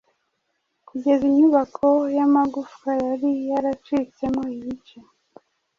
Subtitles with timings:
[0.87, 4.97] Kugeza inyubako yamagufa yari yaracitsemo ibice